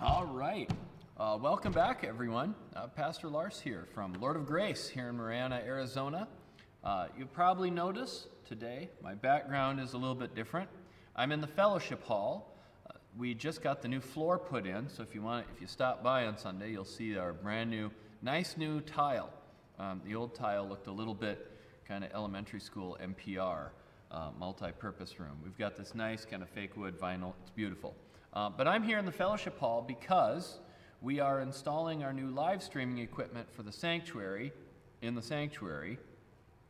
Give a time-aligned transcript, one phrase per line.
[0.00, 0.70] All right.
[1.16, 2.54] Uh, welcome back, everyone.
[2.76, 6.28] Uh, Pastor Lars here from Lord of Grace here in Marana, Arizona.
[6.84, 10.68] Uh, you probably noticed today my background is a little bit different.
[11.16, 12.56] I'm in the fellowship hall.
[12.88, 15.66] Uh, we just got the new floor put in, so if you want, if you
[15.66, 17.90] stop by on Sunday, you'll see our brand new,
[18.22, 19.30] nice new tile.
[19.80, 21.50] Um, the old tile looked a little bit
[21.88, 23.70] kind of elementary school MPR
[24.12, 25.38] uh, multi-purpose room.
[25.42, 27.32] We've got this nice kind of fake wood vinyl.
[27.42, 27.96] It's beautiful.
[28.32, 30.58] Uh, but I'm here in the fellowship hall because
[31.00, 34.52] we are installing our new live streaming equipment for the sanctuary
[35.00, 35.98] in the sanctuary.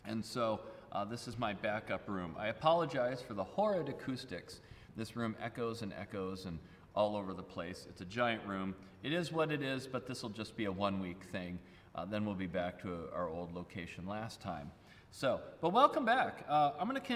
[0.04, 0.60] And so
[0.92, 2.34] uh, this is my backup room.
[2.38, 4.60] I apologize for the horrid acoustics.
[4.96, 6.58] This room echoes and echoes and
[6.94, 7.86] all over the place.
[7.88, 8.74] It's a giant room.
[9.02, 11.58] It is what it is, but this will just be a one week thing.
[11.94, 14.70] Uh, then we'll be back to our old location last time.
[15.10, 16.44] So, but welcome back.
[16.48, 17.06] Uh, I'm going to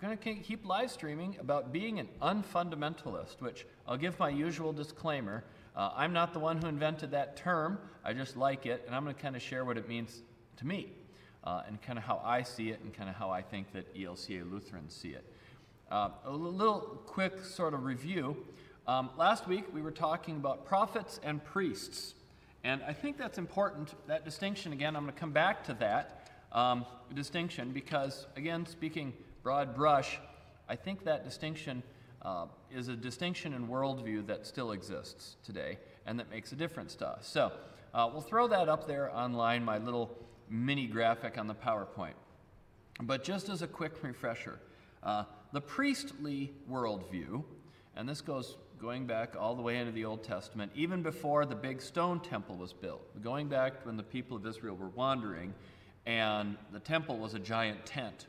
[0.00, 4.72] I'm going to keep live streaming about being an unfundamentalist, which I'll give my usual
[4.72, 5.42] disclaimer.
[5.74, 7.80] Uh, I'm not the one who invented that term.
[8.04, 10.22] I just like it, and I'm going to kind of share what it means
[10.58, 10.92] to me,
[11.42, 13.92] uh, and kind of how I see it, and kind of how I think that
[13.96, 15.24] ELCA Lutherans see it.
[15.90, 18.36] Uh, a little quick sort of review.
[18.86, 22.14] Um, last week we were talking about prophets and priests,
[22.62, 23.94] and I think that's important.
[24.06, 24.94] That distinction again.
[24.94, 26.86] I'm going to come back to that um,
[27.16, 30.18] distinction because, again, speaking broad brush,
[30.68, 31.82] I think that distinction
[32.22, 36.94] uh, is a distinction in worldview that still exists today and that makes a difference
[36.96, 37.26] to us.
[37.26, 37.52] So
[37.94, 40.16] uh, we'll throw that up there online, my little
[40.50, 42.14] mini graphic on the PowerPoint.
[43.02, 44.58] But just as a quick refresher,
[45.02, 47.44] uh, the priestly worldview,
[47.96, 51.54] and this goes going back all the way into the Old Testament, even before the
[51.54, 55.54] big stone temple was built, going back when the people of Israel were wandering
[56.06, 58.26] and the temple was a giant tent.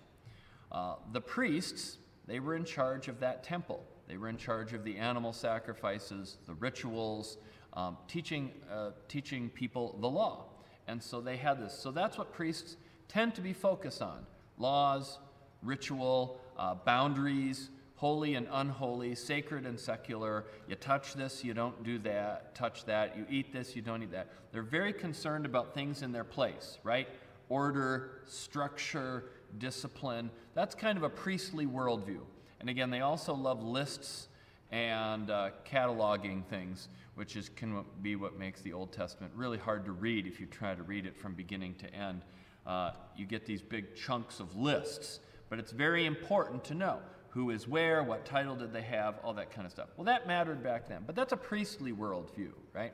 [0.72, 3.84] Uh, the priests, they were in charge of that temple.
[4.08, 7.38] They were in charge of the animal sacrifices, the rituals,
[7.74, 10.46] um, teaching, uh, teaching people the law.
[10.88, 11.74] And so they had this.
[11.74, 12.78] So that's what priests
[13.08, 14.26] tend to be focused on
[14.58, 15.20] laws,
[15.62, 20.46] ritual, uh, boundaries, holy and unholy, sacred and secular.
[20.68, 23.16] You touch this, you don't do that, touch that.
[23.18, 24.30] You eat this, you don't eat that.
[24.52, 27.08] They're very concerned about things in their place, right?
[27.50, 29.26] order, structure,
[29.58, 30.30] discipline.
[30.54, 32.22] That's kind of a priestly worldview.
[32.60, 34.28] And again, they also love lists
[34.72, 39.86] and uh, cataloging things, which is, can be what makes the Old Testament really hard
[39.86, 42.22] to read if you try to read it from beginning to end.
[42.68, 47.00] Uh, you get these big chunks of lists, but it's very important to know
[47.30, 49.90] who is where, what title did they have, all that kind of stuff.
[49.98, 52.94] Well, that mattered back then, but that's a priestly worldview, right?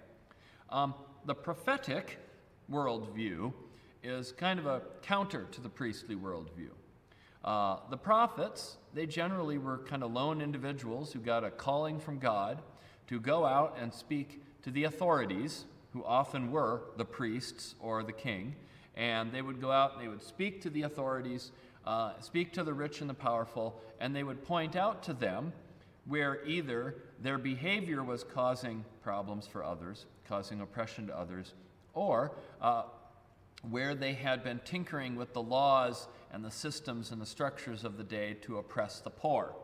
[0.69, 0.93] Um,
[1.25, 2.17] the prophetic
[2.71, 3.53] worldview
[4.05, 6.69] is kind of a counter to the priestly worldview.
[7.43, 12.19] Uh, the prophets, they generally were kind of lone individuals who got a calling from
[12.19, 12.61] God
[13.07, 18.11] to go out and speak to the authorities, who often were the priests or the
[18.11, 18.55] king.
[18.95, 21.51] And they would go out and they would speak to the authorities,
[21.85, 25.53] uh, speak to the rich and the powerful, and they would point out to them
[26.05, 31.53] where either their behavior was causing problems for others, causing oppression to others,
[31.93, 32.83] or uh,
[33.69, 37.97] where they had been tinkering with the laws and the systems and the structures of
[37.97, 39.55] the day to oppress the poor.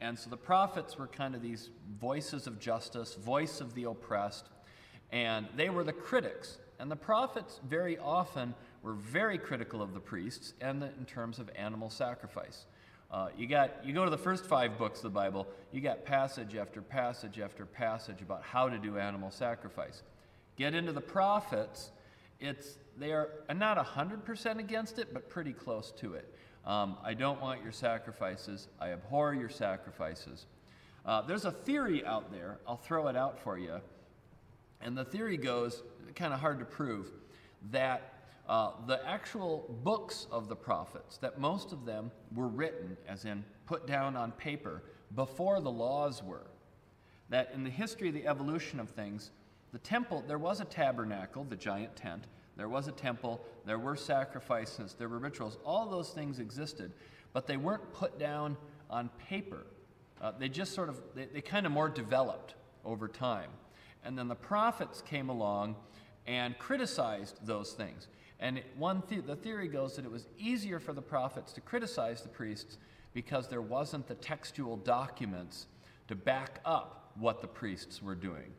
[0.00, 1.70] And so the prophets were kind of these
[2.00, 4.46] voices of justice, voice of the oppressed,
[5.12, 6.58] and they were the critics.
[6.78, 11.38] And the prophets very often were very critical of the priests and the, in terms
[11.38, 12.66] of animal sacrifice.
[13.12, 16.04] Uh, you got you go to the first five books of the Bible, you got
[16.04, 20.02] passage after passage after passage about how to do animal sacrifice.
[20.56, 21.92] Get into the prophets,
[22.42, 26.34] it's they are not 100% against it, but pretty close to it.
[26.66, 28.68] Um, I don't want your sacrifices.
[28.78, 30.46] I abhor your sacrifices.
[31.06, 32.58] Uh, there's a theory out there.
[32.66, 33.80] I'll throw it out for you.
[34.80, 35.82] And the theory goes,
[36.14, 37.08] kind of hard to prove,
[37.70, 38.12] that
[38.48, 43.44] uh, the actual books of the prophets, that most of them were written, as in
[43.66, 44.82] put down on paper,
[45.14, 46.46] before the laws were.
[47.30, 49.30] That in the history of the evolution of things,
[49.72, 52.26] the temple, there was a tabernacle, the giant tent,
[52.56, 55.56] there was a temple, there were sacrifices, there were rituals.
[55.64, 56.92] All those things existed,
[57.32, 58.56] but they weren't put down
[58.90, 59.66] on paper.
[60.20, 62.54] Uh, they just sort of, they, they kind of more developed
[62.84, 63.50] over time.
[64.04, 65.76] And then the prophets came along
[66.26, 68.08] and criticized those things.
[68.38, 72.22] And one the-, the theory goes that it was easier for the prophets to criticize
[72.22, 72.76] the priests
[73.14, 75.66] because there wasn't the textual documents
[76.08, 78.52] to back up what the priests were doing.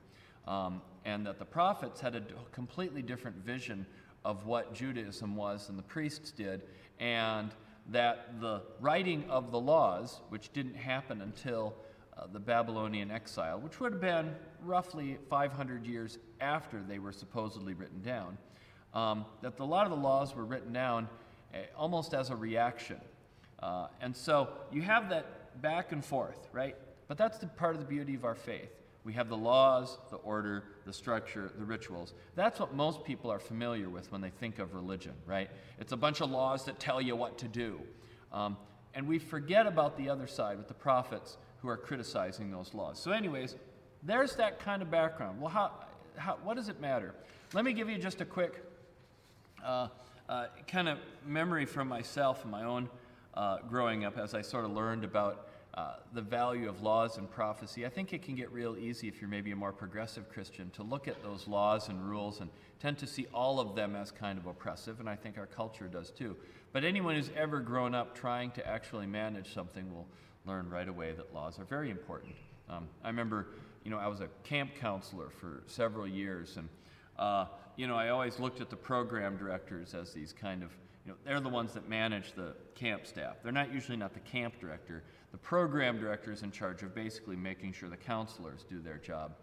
[0.48, 3.86] Um, and that the prophets had a completely different vision
[4.26, 6.62] of what Judaism was than the priests did,
[7.00, 7.52] and
[7.92, 11.76] that the writing of the laws, which didn't happen until
[12.18, 17.74] uh, the Babylonian exile, which would have been roughly 500 years after they were supposedly
[17.74, 18.38] written down,
[18.94, 21.10] um, that a lot of the laws were written down
[21.54, 23.00] uh, almost as a reaction.
[23.62, 26.76] Uh, and so you have that back and forth, right?
[27.08, 28.72] But that's the part of the beauty of our faith.
[29.04, 32.14] We have the laws, the order, the structure, the rituals.
[32.36, 35.50] That's what most people are familiar with when they think of religion, right?
[35.80, 37.82] It's a bunch of laws that tell you what to do.
[38.32, 38.56] Um,
[38.94, 43.00] and we forget about the other side with the prophets who are criticizing those laws.
[43.00, 43.56] So, anyways,
[44.04, 45.42] there's that kind of background.
[45.42, 45.72] Well, how,
[46.16, 47.14] how, what does it matter?
[47.54, 48.64] Let me give you just a quick
[49.64, 49.88] uh,
[50.30, 52.90] uh, kind of memory from myself and my own
[53.34, 57.30] uh, growing up as I sort of learned about uh, the value of laws and
[57.32, 57.84] prophecy.
[57.86, 60.84] I think it can get real easy if you're maybe a more progressive Christian to
[60.84, 62.50] look at those laws and rules and
[62.80, 65.88] tend to see all of them as kind of oppressive, and I think our culture
[65.88, 66.36] does too.
[66.74, 70.08] But anyone who's ever grown up trying to actually manage something will
[70.46, 72.36] learn right away that laws are very important.
[72.70, 73.48] Um, I remember,
[73.84, 76.70] you know, I was a camp counselor for several years, and,
[77.18, 77.46] uh,
[77.78, 80.70] you know, I always looked at the program directors as these kind of
[81.06, 83.38] you know, they're the ones that manage the camp staff.
[83.44, 85.04] They're not usually not the camp director.
[85.34, 89.34] The program director is in charge of basically making sure the counselors do their job.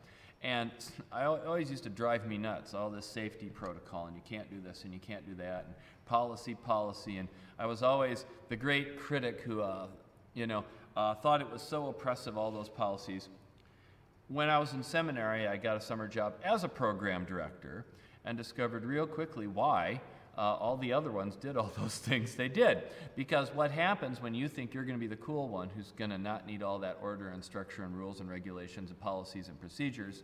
[0.41, 0.71] And
[1.11, 4.61] I always used to drive me nuts, all this safety protocol, and you can't do
[4.61, 5.75] this and you can't do that, and
[6.07, 7.17] policy, policy.
[7.17, 7.29] And
[7.59, 9.89] I was always the great critic who, uh,
[10.33, 10.65] you know,
[10.97, 13.29] uh, thought it was so oppressive, all those policies.
[14.29, 17.85] When I was in seminary, I got a summer job as a program director
[18.25, 20.01] and discovered real quickly why
[20.41, 22.83] uh, all the other ones did all those things they did.
[23.15, 26.11] Because what happens when you think you're going to be the cool one who's going
[26.11, 29.61] to not need all that order and structure and rules and regulations and policies and
[29.61, 30.23] procedures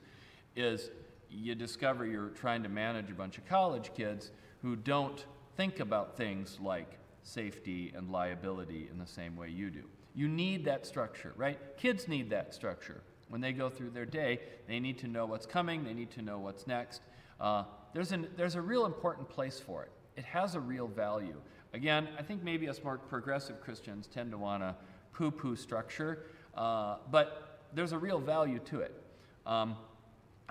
[0.57, 0.91] is
[1.29, 4.31] you discover you're trying to manage a bunch of college kids
[4.63, 5.27] who don't
[5.59, 9.83] think about things like safety and liability in the same way you do.
[10.15, 11.59] You need that structure, right?
[11.77, 13.03] Kids need that structure.
[13.29, 16.23] When they go through their day, they need to know what's coming, they need to
[16.23, 17.03] know what's next.
[17.39, 21.37] Uh, there's, an, there's a real important place for it it has a real value.
[21.73, 24.75] Again, I think maybe us more progressive Christians tend to want to
[25.13, 26.25] poo poo structure,
[26.57, 29.03] uh, but there's a real value to it.
[29.47, 29.77] Um,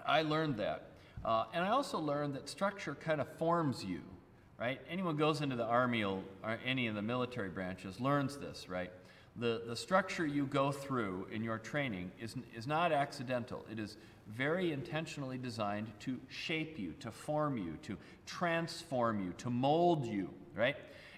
[0.06, 0.90] I learned that.
[1.24, 4.02] Uh, and I also learned that structure kind of forms you,
[4.60, 4.80] right?
[4.88, 6.22] Anyone goes into the army or
[6.64, 8.92] any of the military branches learns this, right?
[9.38, 13.66] The, the structure you go through in your training is, is not accidental.
[13.72, 13.98] It is
[14.28, 20.30] very intentionally designed to shape you, to form you, to transform you, to mold you,
[20.56, 20.78] right?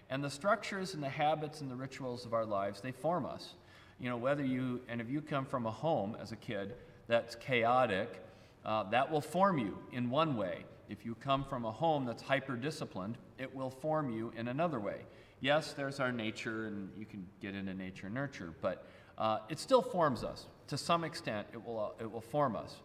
[0.09, 3.53] And the structures and the habits and the rituals of our lives, they form us.
[3.99, 6.75] You know, whether you, and if you come from a home as a kid
[7.07, 8.23] that's chaotic,
[8.65, 10.65] uh, that will form you in one way.
[10.89, 14.79] If you come from a home that's hyper disciplined, it will form you in another
[14.79, 15.01] way.
[15.39, 18.85] Yes, there's our nature, and you can get into nature nurture, but
[19.17, 20.45] uh, it still forms us.
[20.67, 22.77] To some extent, it will, uh, it will form us.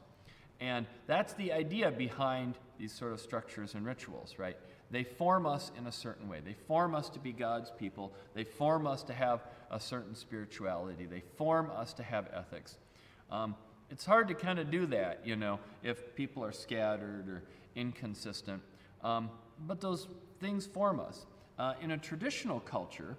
[0.61, 4.57] And that's the idea behind these sort of structures and rituals, right?
[4.91, 6.41] They form us in a certain way.
[6.45, 8.13] They form us to be God's people.
[8.35, 9.41] They form us to have
[9.71, 11.07] a certain spirituality.
[11.07, 12.77] They form us to have ethics.
[13.31, 13.57] Um,
[13.91, 17.43] it's hard to kind of do that, you know, if people are scattered or
[17.75, 18.63] inconsistent.
[19.03, 19.31] Um,
[19.67, 20.09] but those
[20.41, 21.25] things form us.
[21.59, 23.17] Uh, in a traditional culture,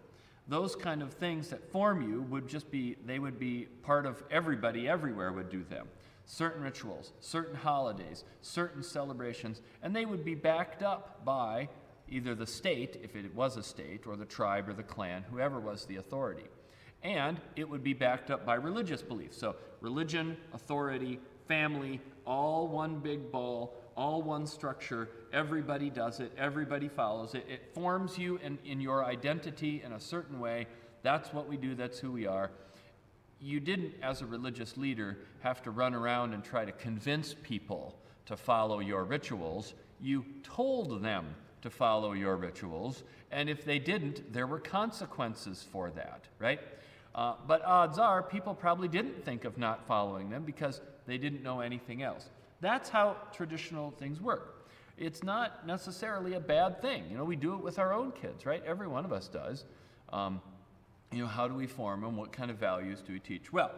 [0.47, 4.21] those kind of things that form you would just be, they would be part of
[4.29, 5.87] everybody everywhere would do them
[6.25, 11.67] certain rituals, certain holidays, certain celebrations, and they would be backed up by
[12.09, 15.59] either the state, if it was a state, or the tribe or the clan, whoever
[15.59, 16.45] was the authority.
[17.01, 19.37] And it would be backed up by religious beliefs.
[19.37, 25.09] So, religion, authority, family, all one big ball, all one structure.
[25.33, 27.45] Everybody does it, everybody follows it.
[27.49, 30.67] It forms you in, in your identity in a certain way.
[31.01, 32.49] That's what we do, that's who we are
[33.43, 37.99] you didn't, as a religious leader, have to run around and try to convince people
[38.25, 39.73] to follow your rituals.
[39.99, 45.91] You told them to follow your rituals, and if they didn't, there were consequences for
[45.91, 46.61] that, right?
[47.13, 51.43] Uh, but odds are people probably didn't think of not following them because they didn't
[51.43, 52.29] know anything else.
[52.61, 54.69] That's how traditional things work.
[54.97, 57.03] It's not necessarily a bad thing.
[57.09, 58.63] You know, we do it with our own kids, right?
[58.65, 59.65] Every one of us does.
[60.11, 60.41] Um,
[61.13, 62.17] you know, how do we form them?
[62.17, 63.53] What kind of values do we teach?
[63.53, 63.71] Well,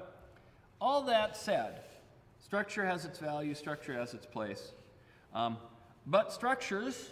[0.80, 1.82] all that said,
[2.40, 4.72] structure has its value, structure has its place.
[5.34, 5.58] Um,
[6.08, 7.12] but structures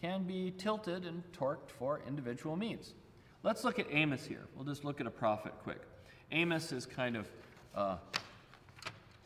[0.00, 2.94] can be tilted and torqued for individual means.
[3.42, 4.46] Let's look at Amos here.
[4.54, 5.82] We'll just look at a prophet quick.
[6.30, 7.28] Amos is kind of,
[7.74, 7.96] uh,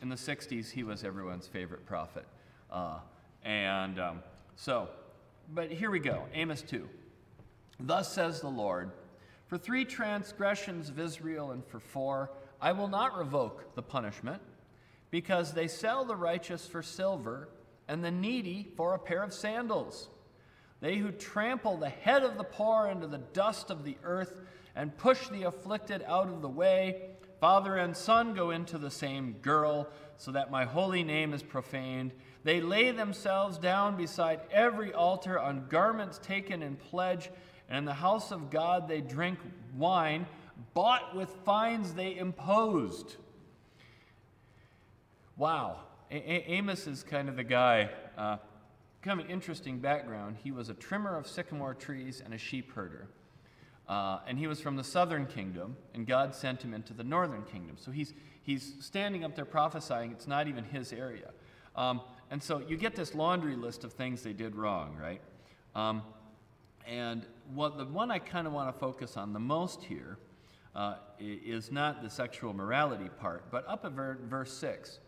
[0.01, 2.25] in the 60s, he was everyone's favorite prophet.
[2.71, 2.99] Uh,
[3.43, 4.19] and um,
[4.55, 4.87] so,
[5.53, 6.87] but here we go Amos 2.
[7.79, 8.91] Thus says the Lord
[9.53, 14.41] for three transgressions of Israel and for four, I will not revoke the punishment,
[15.11, 17.49] because they sell the righteous for silver
[17.87, 20.09] and the needy for a pair of sandals.
[20.81, 24.41] They who trample the head of the poor into the dust of the earth
[24.75, 27.11] and push the afflicted out of the way.
[27.39, 32.11] Father and son go into the same girl, so that my holy name is profaned.
[32.43, 37.29] They lay themselves down beside every altar on garments taken in pledge,
[37.69, 39.39] and in the house of God they drink
[39.75, 40.25] wine
[40.73, 43.15] bought with fines they imposed.
[45.37, 45.79] Wow.
[46.11, 48.37] A- a- Amos is kind of the guy, uh,
[49.01, 50.37] kind of an interesting background.
[50.43, 53.07] He was a trimmer of sycamore trees and a sheep herder.
[53.87, 57.43] Uh, and he was from the southern kingdom, and God sent him into the northern
[57.43, 57.75] kingdom.
[57.77, 60.11] So he's, he's standing up there prophesying.
[60.11, 61.31] It's not even his area.
[61.75, 62.01] Um,
[62.31, 65.21] and so you get this laundry list of things they did wrong, right?
[65.75, 66.03] Um,
[66.87, 70.17] and what the one I kind of want to focus on the most here
[70.75, 74.99] uh, is not the sexual morality part, but up at ver- verse 6.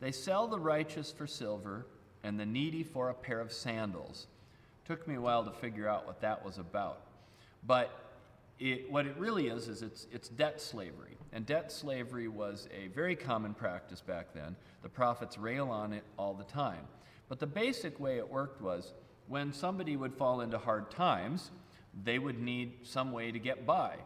[0.00, 1.86] They sell the righteous for silver
[2.22, 4.26] and the needy for a pair of sandals.
[4.84, 7.02] Took me a while to figure out what that was about.
[7.66, 7.90] But
[8.58, 11.16] it, what it really is, is it's, it's debt slavery.
[11.32, 14.56] And debt slavery was a very common practice back then.
[14.82, 16.86] The prophets rail on it all the time.
[17.28, 18.94] But the basic way it worked was
[19.26, 21.50] when somebody would fall into hard times,
[22.04, 23.96] they would need some way to get by.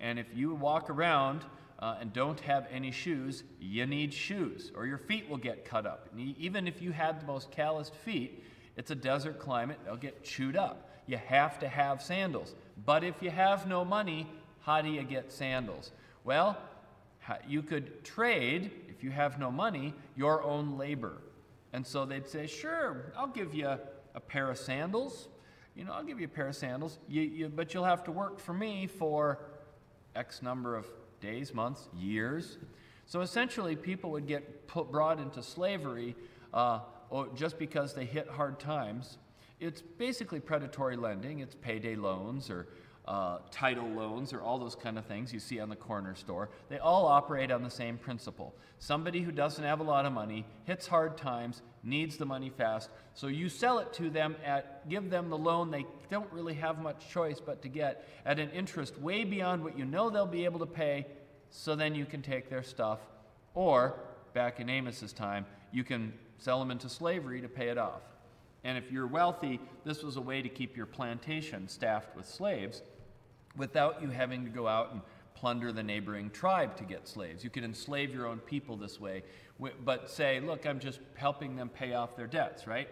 [0.00, 1.44] And if you walk around
[1.78, 5.86] uh, and don't have any shoes, you need shoes, or your feet will get cut
[5.86, 6.08] up.
[6.12, 8.44] And even if you had the most calloused feet,
[8.76, 10.90] it's a desert climate, they'll get chewed up.
[11.06, 12.54] You have to have sandals.
[12.84, 14.28] But if you have no money,
[14.60, 15.90] how do you get sandals?
[16.24, 16.58] Well,
[17.46, 21.18] you could trade, if you have no money, your own labor.
[21.72, 25.28] And so they'd say, Sure, I'll give you a pair of sandals.
[25.78, 28.10] You know, I'll give you a pair of sandals, you, you, but you'll have to
[28.10, 29.38] work for me for
[30.16, 30.86] X number of
[31.20, 32.58] days, months, years.
[33.06, 36.16] So essentially, people would get put, brought into slavery
[36.52, 36.80] uh,
[37.36, 39.18] just because they hit hard times.
[39.60, 42.66] It's basically predatory lending, it's payday loans or
[43.06, 46.50] uh, title loans or all those kind of things you see on the corner store.
[46.68, 48.52] They all operate on the same principle.
[48.80, 52.90] Somebody who doesn't have a lot of money, hits hard times, needs the money fast,
[53.14, 56.78] so you sell it to them at, give them the loan they don't really have
[56.78, 60.44] much choice but to get at an interest way beyond what you know they'll be
[60.44, 61.06] able to pay,
[61.50, 63.00] so then you can take their stuff.
[63.54, 63.94] Or,
[64.34, 68.02] back in Amos's time, you can sell them into slavery to pay it off.
[68.64, 72.82] And if you're wealthy, this was a way to keep your plantation staffed with slaves
[73.56, 75.00] without you having to go out and
[75.38, 77.44] plunder the neighboring tribe to get slaves.
[77.44, 79.22] You could enslave your own people this way,
[79.84, 82.88] but say, look, I'm just helping them pay off their debts, right?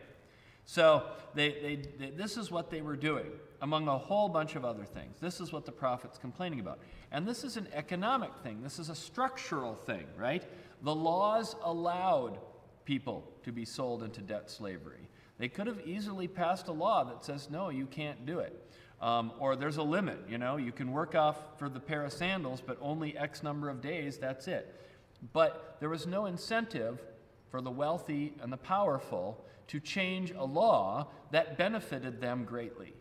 [0.65, 3.27] So they, they, they, this is what they were doing,
[3.63, 5.19] among a whole bunch of other things.
[5.21, 6.79] This is what the prophet's complaining about.
[7.11, 10.45] And this is an economic thing, this is a structural thing, right?
[10.83, 12.39] The laws allowed
[12.85, 15.09] people to be sold into debt slavery.
[15.39, 18.71] They could have easily passed a law that says, no, you can't do it.
[19.01, 22.13] Um, or there's a limit, you know, you can work off for the pair of
[22.13, 24.75] sandals, but only X number of days, that's it.
[25.35, 27.03] But there was no incentive
[27.51, 32.95] for the wealthy and the powerful to change a law that benefited them greatly,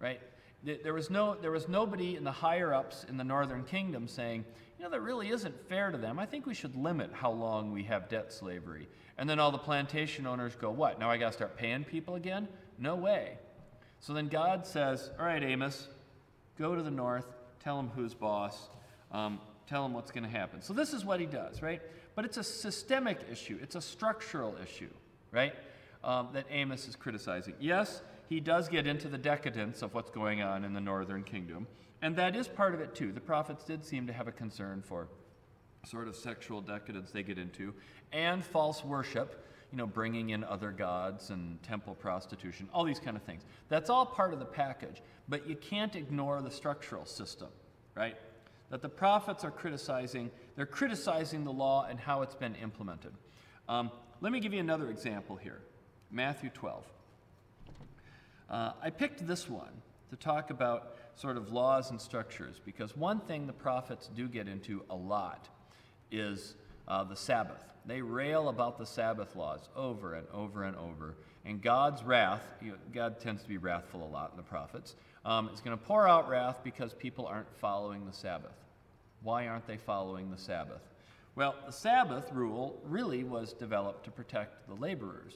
[0.00, 0.20] right?
[0.64, 4.44] There was, no, there was nobody in the higher ups in the northern kingdom saying,
[4.76, 6.18] you know, that really isn't fair to them.
[6.18, 8.88] I think we should limit how long we have debt slavery.
[9.18, 10.98] And then all the plantation owners go, what?
[10.98, 12.48] Now I got to start paying people again?
[12.78, 13.38] No way.
[14.00, 15.88] So then God says, All right, Amos,
[16.58, 17.26] go to the north,
[17.62, 18.68] tell him who's boss,
[19.12, 20.62] um, tell him what's going to happen.
[20.62, 21.82] So this is what he does, right?
[22.14, 24.90] But it's a systemic issue, it's a structural issue,
[25.30, 25.54] right?
[26.02, 27.54] Um, that Amos is criticizing.
[27.60, 31.66] Yes, he does get into the decadence of what's going on in the northern kingdom,
[32.02, 33.12] and that is part of it too.
[33.12, 35.08] The prophets did seem to have a concern for
[35.84, 37.72] sort of sexual decadence they get into
[38.12, 43.16] and false worship you know, bringing in other gods and temple prostitution, all these kind
[43.16, 43.42] of things.
[43.68, 47.48] That's all part of the package, but you can't ignore the structural system,
[47.94, 48.16] right?
[48.70, 53.12] That the prophets are criticizing, they're criticizing the law and how it's been implemented.
[53.68, 55.60] Um, let me give you another example here
[56.10, 56.84] Matthew 12.
[58.48, 63.20] Uh, I picked this one to talk about sort of laws and structures because one
[63.20, 65.48] thing the prophets do get into a lot
[66.10, 66.54] is
[66.88, 67.62] uh, the Sabbath.
[67.86, 71.14] They rail about the Sabbath laws over and over and over.
[71.44, 74.96] And God's wrath, you know, God tends to be wrathful a lot in the prophets,
[75.24, 78.56] um, is going to pour out wrath because people aren't following the Sabbath.
[79.22, 80.82] Why aren't they following the Sabbath?
[81.34, 85.34] Well, the Sabbath rule really was developed to protect the laborers.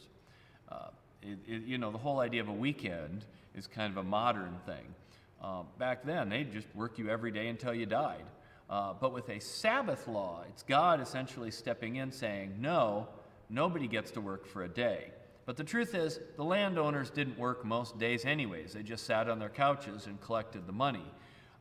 [0.68, 0.88] Uh,
[1.23, 4.59] it, it, you know, the whole idea of a weekend is kind of a modern
[4.66, 4.94] thing.
[5.42, 8.25] Uh, back then, they'd just work you every day until you died.
[8.73, 13.07] Uh, but with a Sabbath law, it's God essentially stepping in saying, no,
[13.50, 15.11] nobody gets to work for a day.
[15.45, 18.73] But the truth is, the landowners didn't work most days, anyways.
[18.73, 21.05] They just sat on their couches and collected the money.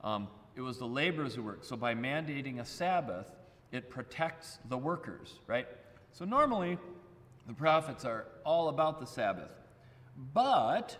[0.06, 1.66] Um, it was the laborers who worked.
[1.66, 3.28] So by mandating a Sabbath,
[3.74, 5.68] it protects the workers, right?
[6.14, 6.78] So normally,
[7.46, 9.52] the prophets are all about the Sabbath.
[10.34, 10.96] But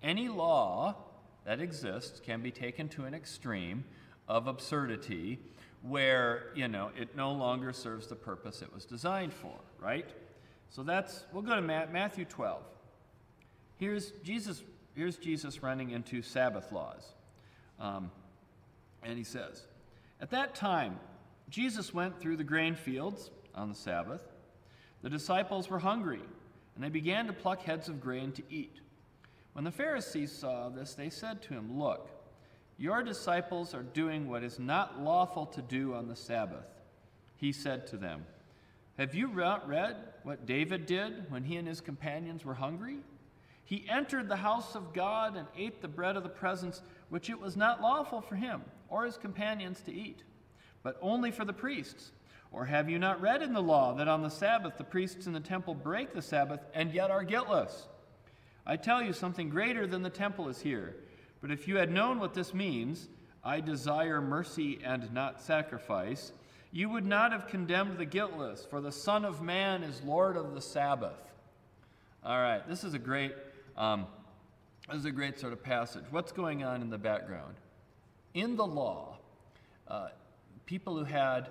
[0.00, 0.94] any law
[1.44, 3.84] that exists can be taken to an extreme
[4.28, 5.38] of absurdity
[5.82, 10.08] where, you know, it no longer serves the purpose it was designed for, right?
[10.70, 12.62] So that's, we'll go to Matthew 12.
[13.76, 14.62] Here's Jesus,
[14.94, 17.12] here's Jesus running into Sabbath laws.
[17.78, 18.10] Um,
[19.02, 19.66] and he says,
[20.20, 20.98] At that time,
[21.48, 24.22] Jesus went through the grain fields on the Sabbath.
[25.02, 26.22] The disciples were hungry,
[26.74, 28.80] and they began to pluck heads of grain to eat.
[29.52, 32.10] When the Pharisees saw this, they said to him, Look,
[32.78, 36.66] your disciples are doing what is not lawful to do on the Sabbath.
[37.36, 38.26] He said to them,
[38.98, 42.98] Have you not read what David did when he and his companions were hungry?
[43.64, 47.40] He entered the house of God and ate the bread of the presence, which it
[47.40, 50.22] was not lawful for him or his companions to eat,
[50.82, 52.12] but only for the priests.
[52.52, 55.32] Or have you not read in the law that on the Sabbath the priests in
[55.32, 57.88] the temple break the Sabbath and yet are guiltless?
[58.64, 60.96] I tell you, something greater than the temple is here.
[61.46, 63.06] But if you had known what this means,
[63.44, 66.32] I desire mercy and not sacrifice,
[66.72, 70.54] you would not have condemned the guiltless, for the Son of Man is Lord of
[70.54, 71.20] the Sabbath.
[72.24, 73.32] All right, this is a great,
[73.76, 74.08] um,
[74.88, 76.02] this is a great sort of passage.
[76.10, 77.54] What's going on in the background?
[78.34, 79.18] In the law,
[79.86, 80.08] uh,
[80.64, 81.50] people who had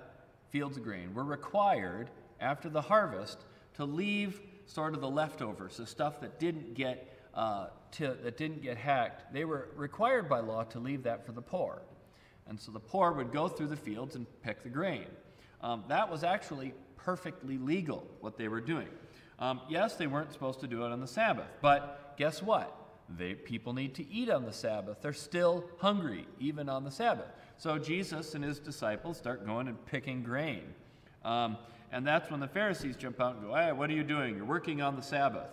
[0.50, 3.38] fields of grain were required after the harvest
[3.76, 8.76] to leave sort of the leftovers, the stuff that didn't get uh, that didn't get
[8.76, 9.32] hacked.
[9.32, 11.82] They were required by law to leave that for the poor,
[12.48, 15.06] and so the poor would go through the fields and pick the grain.
[15.60, 18.88] Um, that was actually perfectly legal what they were doing.
[19.38, 22.72] Um, yes, they weren't supposed to do it on the Sabbath, but guess what?
[23.08, 24.98] They, people need to eat on the Sabbath.
[25.00, 27.28] They're still hungry, even on the Sabbath.
[27.56, 30.62] So Jesus and his disciples start going and picking grain.
[31.24, 31.56] Um,
[31.92, 34.36] and that's when the Pharisees jump out and go, Hey, what are you doing?
[34.36, 35.48] You're working on the Sabbath.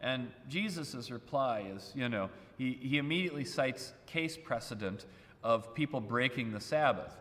[0.00, 5.06] And Jesus' reply is, you know, he, he immediately cites case precedent
[5.42, 7.16] of people breaking the Sabbath.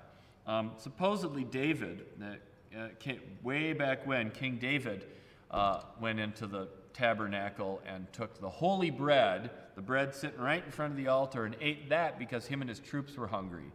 [0.48, 5.06] Um, supposedly, David, uh, came, way back when, King David
[5.52, 10.72] uh, went into the tabernacle and took the holy bread, the bread sitting right in
[10.72, 13.72] front of the altar, and ate that because him and his troops were hungry.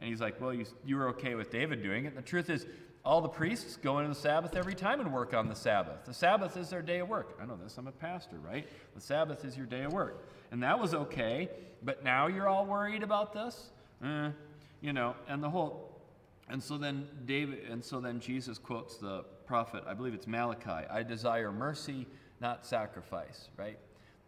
[0.00, 2.08] And he's like, Well, you, you were okay with David doing it.
[2.08, 2.66] And the truth is,
[3.04, 6.04] all the priests go into the Sabbath every time and work on the Sabbath.
[6.04, 7.36] The Sabbath is their day of work.
[7.40, 8.66] I know this, I'm a pastor, right?
[8.94, 10.28] The Sabbath is your day of work.
[10.52, 11.48] And that was okay,
[11.82, 13.70] but now you're all worried about this?
[14.04, 14.30] Eh,
[14.80, 15.88] you know, and the whole
[16.48, 20.86] and so then David and so then Jesus quotes the prophet, I believe it's Malachi,
[20.90, 22.06] I desire mercy,
[22.40, 23.78] not sacrifice, right?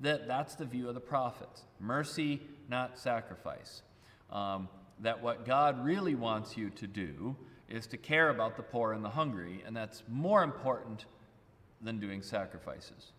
[0.01, 3.83] That, that's the view of the prophets mercy, not sacrifice.
[4.31, 4.69] Um,
[5.01, 7.37] that what God really wants you to do
[7.69, 11.07] is to care about the poor and the hungry, and that's more important
[11.81, 13.13] than doing sacrifices.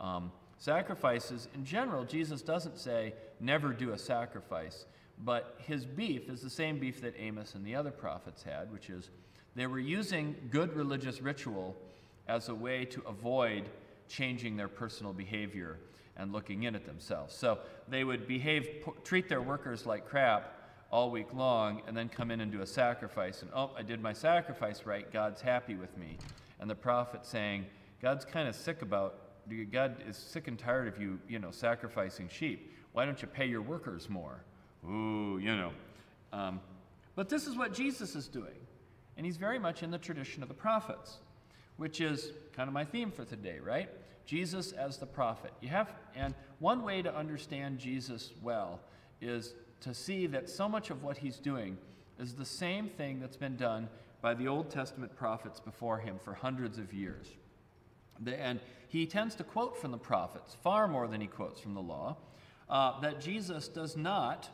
[0.00, 4.86] Um, sacrifices, in general, Jesus doesn't say never do a sacrifice,
[5.24, 8.90] but his beef is the same beef that Amos and the other prophets had, which
[8.90, 9.10] is
[9.54, 11.76] they were using good religious ritual
[12.28, 13.68] as a way to avoid
[14.08, 15.78] changing their personal behavior
[16.16, 17.34] and looking in at themselves.
[17.34, 20.54] So they would behave, treat their workers like crap
[20.90, 23.42] all week long, and then come in and do a sacrifice.
[23.42, 25.10] And oh, I did my sacrifice right.
[25.12, 26.18] God's happy with me.
[26.58, 27.66] And the prophet saying,
[28.02, 29.14] God's kind of sick about,
[29.70, 32.72] God is sick and tired of you, you know, sacrificing sheep.
[32.92, 34.42] Why don't you pay your workers more?
[34.84, 35.72] Ooh, you know.
[36.32, 36.60] Um,
[37.14, 38.54] but this is what Jesus is doing.
[39.16, 41.18] And he's very much in the tradition of the prophets,
[41.76, 43.88] which is kind of my theme for today, right?
[44.24, 45.52] Jesus as the prophet.
[45.60, 48.80] You have, and one way to understand Jesus well
[49.20, 51.78] is to see that so much of what he's doing
[52.18, 53.88] is the same thing that's been done
[54.20, 57.28] by the Old Testament prophets before him for hundreds of years.
[58.26, 61.80] And he tends to quote from the prophets far more than he quotes from the
[61.80, 62.16] law.
[62.68, 64.48] Uh, that Jesus does not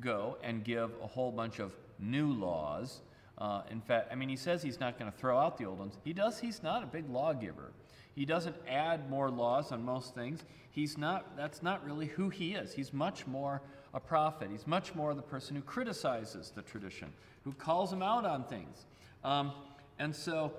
[0.00, 3.02] go and give a whole bunch of new laws
[3.40, 5.78] uh, in fact, I mean, he says he's not going to throw out the old
[5.78, 5.96] ones.
[6.04, 6.38] He does.
[6.38, 7.72] He's not a big lawgiver.
[8.14, 10.44] He doesn't add more laws on most things.
[10.70, 11.36] He's not.
[11.36, 12.74] That's not really who he is.
[12.74, 13.62] He's much more
[13.94, 14.48] a prophet.
[14.50, 17.12] He's much more the person who criticizes the tradition,
[17.44, 18.86] who calls him out on things.
[19.24, 19.52] Um,
[19.98, 20.52] and so,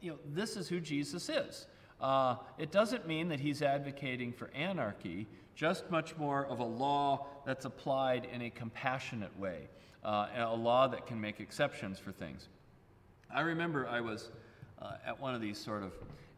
[0.00, 1.66] you know, this is who Jesus is.
[2.00, 7.26] Uh, it doesn't mean that he's advocating for anarchy, just much more of a law
[7.44, 9.68] that's applied in a compassionate way
[10.04, 12.48] uh, a law that can make exceptions for things.
[13.34, 14.30] I remember I was
[14.80, 15.92] uh, at one of these sort of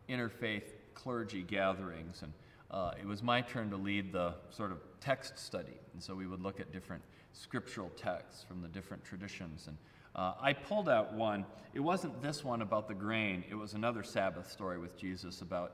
[0.09, 2.33] interfaith clergy gatherings, and
[2.71, 5.79] uh, it was my turn to lead the sort of text study.
[5.93, 9.67] And so we would look at different scriptural texts from the different traditions.
[9.67, 9.77] And
[10.15, 11.45] uh, I pulled out one.
[11.75, 15.73] It wasn't this one about the grain, it was another Sabbath story with Jesus about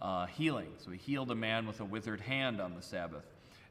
[0.00, 0.72] uh, healing.
[0.78, 3.24] So he healed a man with a withered hand on the Sabbath.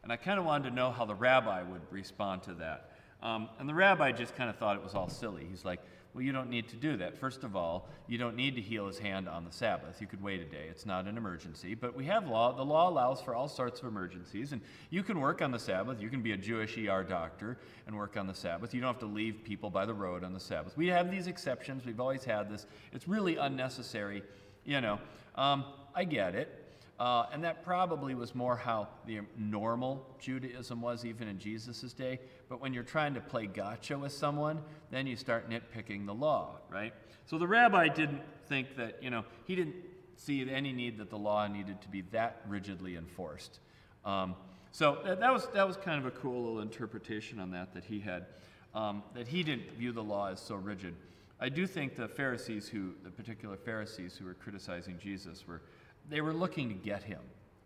[0.03, 2.91] And I kind of wanted to know how the rabbi would respond to that.
[3.21, 5.45] Um, and the rabbi just kind of thought it was all silly.
[5.49, 5.81] He's like,
[6.17, 7.15] well, you don't need to do that.
[7.15, 10.01] First of all, you don't need to heal his hand on the Sabbath.
[10.01, 10.65] You could wait a day.
[10.67, 11.75] It's not an emergency.
[11.75, 12.51] But we have law.
[12.53, 14.51] The law allows for all sorts of emergencies.
[14.51, 16.01] And you can work on the Sabbath.
[16.01, 18.73] You can be a Jewish ER doctor and work on the Sabbath.
[18.73, 20.75] You don't have to leave people by the road on the Sabbath.
[20.75, 21.85] We have these exceptions.
[21.85, 22.65] We've always had this.
[22.93, 24.23] It's really unnecessary.
[24.65, 24.99] You know,
[25.35, 26.66] um, I get it.
[26.99, 32.19] Uh, and that probably was more how the normal Judaism was even in Jesus' day.
[32.49, 36.55] But when you're trying to play gotcha with someone, then you start nitpicking the law,
[36.71, 36.93] right?
[37.25, 39.75] So the rabbi didn't think that, you know, he didn't
[40.15, 43.59] see any need that the law needed to be that rigidly enforced.
[44.03, 44.35] Um,
[44.71, 47.83] so that, that, was, that was kind of a cool little interpretation on that that
[47.83, 48.25] he had,
[48.73, 50.95] um, that he didn't view the law as so rigid.
[51.39, 55.61] I do think the Pharisees who, the particular Pharisees who were criticizing Jesus were
[56.09, 57.21] they were looking to get him,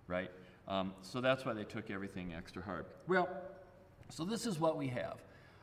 [0.07, 0.31] right?
[0.67, 2.85] Um, so that's why they took everything extra hard.
[3.07, 3.29] Well,
[4.09, 5.17] so this is what we have.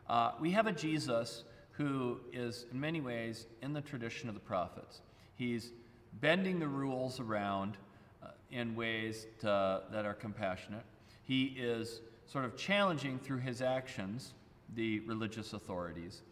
[0.09, 4.41] Uh, we have a Jesus who is, in many ways, in the tradition of the
[4.41, 5.01] prophets.
[5.37, 5.73] He's
[6.21, 7.77] bending the rules around
[8.23, 10.85] uh, in ways to, that are compassionate.
[11.23, 14.35] He is sort of challenging through his actions
[14.75, 16.23] the religious authorities.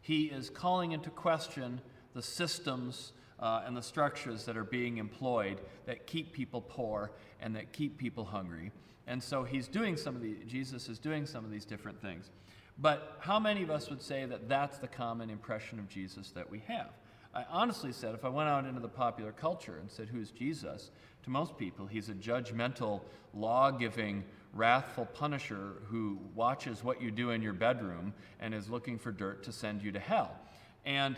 [0.00, 1.80] He is calling into question
[2.14, 7.54] the systems uh, and the structures that are being employed that keep people poor and
[7.56, 8.72] that keep people hungry.
[9.06, 12.30] And so he's doing some of the, Jesus is doing some of these different things.
[12.78, 16.50] But how many of us would say that that's the common impression of Jesus that
[16.50, 16.90] we have?
[17.34, 20.90] I honestly said, if I went out into the popular culture and said, Who's Jesus?
[21.24, 23.00] to most people, he's a judgmental,
[23.32, 28.98] law giving, wrathful punisher who watches what you do in your bedroom and is looking
[28.98, 30.36] for dirt to send you to hell.
[30.84, 31.16] And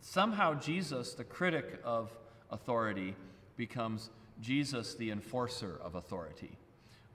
[0.00, 2.10] somehow Jesus, the critic of
[2.50, 3.14] authority,
[3.56, 6.52] becomes Jesus, the enforcer of authority.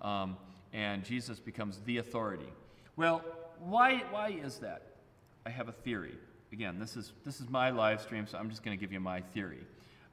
[0.01, 0.37] Um,
[0.73, 2.49] and Jesus becomes the authority.
[2.95, 3.23] Well,
[3.59, 4.81] why, why is that?
[5.45, 6.15] I have a theory.
[6.51, 8.99] Again, this is, this is my live stream, so I'm just going to give you
[8.99, 9.65] my theory.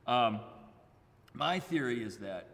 [0.06, 0.40] Um,
[1.34, 2.48] my theory is that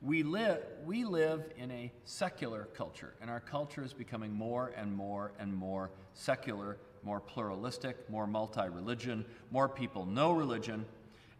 [0.00, 4.94] we live, we live in a secular culture, and our culture is becoming more and
[4.94, 10.84] more and more secular more pluralistic, more multi religion, more people no religion.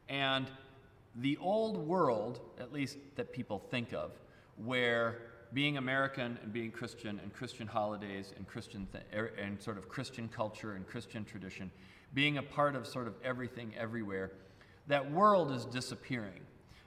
[0.09, 0.51] And
[1.17, 4.13] the old world, at least that people think of,
[4.57, 5.19] where
[5.53, 9.89] being American and being Christian and Christian holidays and Christian th- er, and sort of
[9.89, 11.71] Christian culture and Christian tradition,
[12.15, 14.33] being a part of sort of everything everywhere,
[14.87, 16.41] that world is disappearing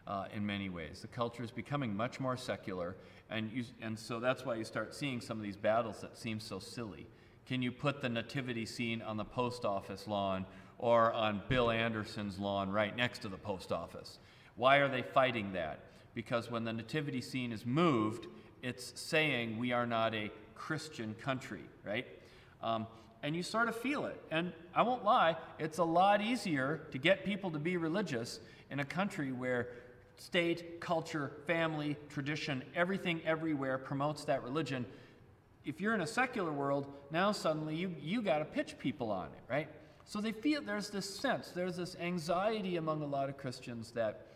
[0.08, 1.02] uh, in many ways.
[1.02, 2.96] The culture is becoming much more secular,
[3.30, 6.40] and you, and so that's why you start seeing some of these battles that seem
[6.40, 7.08] so silly.
[7.48, 10.46] Can you put the nativity scene on the post office lawn
[10.78, 14.20] or on Bill Anderson's lawn right next to the post office?
[14.56, 15.80] Why are they fighting that?
[16.14, 18.28] Because when the nativity scene is moved,
[18.62, 22.06] it's saying we are not a Christian country, right?
[22.62, 22.86] Um,
[23.24, 24.22] and you sort of feel it.
[24.32, 28.80] And I won't lie, it's a lot easier to get people to be religious in
[28.80, 29.70] a country where
[30.18, 34.86] state, culture, family, tradition, everything everywhere promotes that religion
[35.66, 39.28] if you're in a secular world, now suddenly you, you got to pitch people on
[39.28, 39.68] it, right?
[40.06, 44.28] So they feel there's this sense, there's this anxiety among a lot of Christians that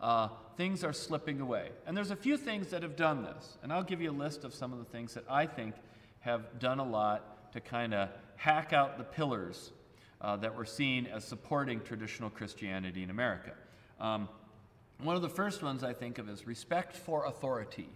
[0.00, 1.70] uh, things are slipping away.
[1.86, 3.58] And there's a few things that have done this.
[3.62, 5.74] And I'll give you a list of some of the things that I think
[6.20, 9.72] have done a lot to kind of hack out the pillars
[10.20, 13.52] uh, that were seen as supporting traditional Christianity in America.
[14.00, 14.28] Um,
[15.02, 17.88] one of the first ones I think of is respect for authority.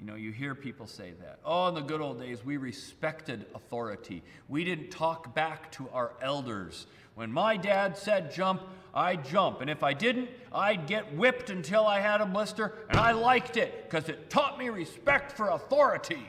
[0.00, 1.40] You know, you hear people say that.
[1.44, 4.22] Oh, in the good old days, we respected authority.
[4.48, 6.86] We didn't talk back to our elders.
[7.16, 8.62] When my dad said jump,
[8.94, 9.60] I'd jump.
[9.60, 13.58] And if I didn't, I'd get whipped until I had a blister, and I liked
[13.58, 16.26] it because it taught me respect for authority,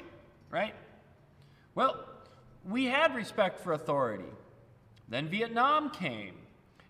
[0.49, 0.73] right?
[1.73, 2.03] Well,
[2.69, 4.25] we had respect for authority.
[5.07, 6.33] Then Vietnam came.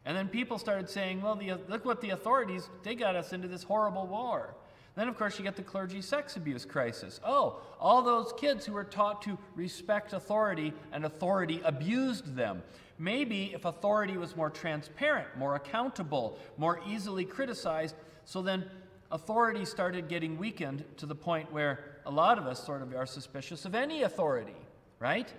[0.04, 3.48] And then people started saying, well, the, look what the authorities, they got us into
[3.48, 4.56] this horrible war.
[4.96, 7.20] Then, of course, you get the clergy sex abuse crisis.
[7.26, 12.62] Oh, all those kids who were taught to respect authority and authority abused them.
[13.00, 18.66] Maybe if authority was more transparent, more accountable, more easily criticized, so then
[19.12, 23.06] authority started getting weakened to the point where a lot of us sort of are
[23.06, 24.56] suspicious of any authority,
[25.00, 25.34] right?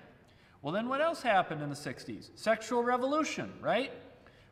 [0.63, 2.31] Well, then what else happened in the 60s?
[2.37, 3.93] Sexual revolution, right?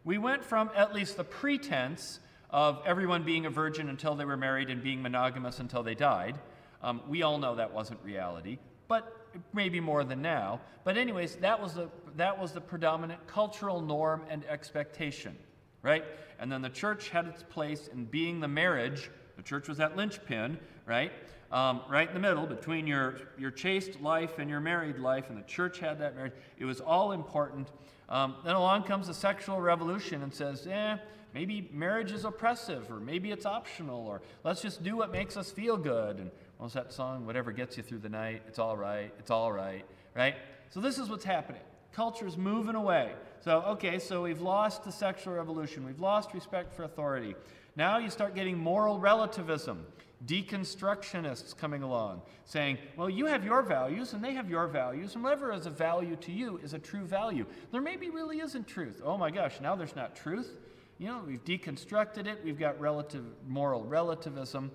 [0.04, 2.20] We went from at least the pretense
[2.52, 6.38] of everyone being a virgin until they were married and being monogamous until they died.
[6.82, 8.58] Um, we all know that wasn't reality,
[8.88, 9.16] but
[9.52, 10.60] maybe more than now.
[10.84, 15.36] But anyways, that was the that was the predominant cultural norm and expectation,
[15.82, 16.04] right?
[16.40, 19.10] And then the church had its place in being the marriage.
[19.36, 21.12] The church was that linchpin, right?
[21.52, 25.38] Um, right in the middle between your your chaste life and your married life, and
[25.38, 26.32] the church had that marriage.
[26.58, 27.68] It was all important.
[28.08, 30.96] Um, then along comes the sexual revolution and says, eh
[31.34, 35.50] maybe marriage is oppressive, or maybe it's optional, or let's just do what makes us
[35.50, 36.18] feel good.
[36.18, 37.26] And what's that song?
[37.26, 40.34] Whatever gets you through the night, it's all right, it's all right, right?
[40.70, 41.62] So this is what's happening.
[41.92, 43.12] Culture's moving away.
[43.40, 47.34] So, okay, so we've lost the sexual revolution, we've lost respect for authority.
[47.74, 49.86] Now you start getting moral relativism,
[50.26, 55.24] deconstructionists coming along, saying, well, you have your values and they have your values, and
[55.24, 57.46] whatever is a value to you is a true value.
[57.72, 59.00] There maybe really isn't truth.
[59.04, 60.56] Oh my gosh, now there's not truth.
[61.00, 64.70] You know, we've deconstructed it, we've got relative moral relativism.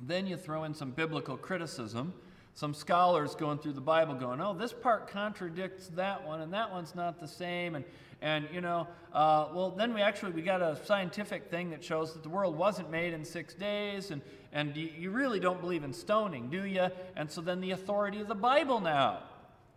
[0.00, 2.14] Then you throw in some biblical criticism.
[2.54, 6.70] Some scholars going through the Bible going, oh, this part contradicts that one, and that
[6.70, 7.74] one's not the same.
[7.74, 7.84] And,
[8.22, 12.12] and you know, uh, well, then we actually, we got a scientific thing that shows
[12.12, 15.82] that the world wasn't made in six days, and, and you, you really don't believe
[15.82, 16.86] in stoning, do you?
[17.16, 19.24] And so then the authority of the Bible now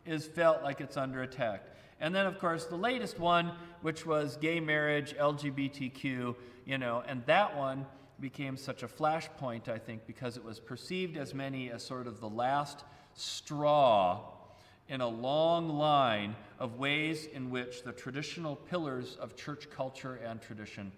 [0.06, 1.64] is felt like it's under attack.
[2.02, 6.36] And then, of course, the latest one, which was gay marriage, LGBTQ,
[6.66, 7.86] you know, and that one
[8.20, 12.20] became such a flashpoint, I think, because it was perceived as many as sort of
[12.20, 12.84] the last
[13.14, 14.22] straw
[14.90, 20.42] in a long line of ways in which the traditional pillars of church culture and
[20.42, 20.92] tradition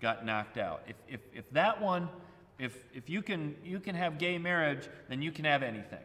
[0.00, 0.82] got knocked out.
[0.86, 2.08] If, if, if that one,
[2.58, 6.04] if, if you, can, you can have gay marriage, then you can have anything.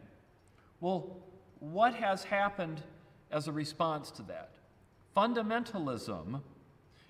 [0.80, 1.16] Well,
[1.60, 2.82] what has happened
[3.30, 4.50] as a response to that.
[5.16, 6.40] Fundamentalism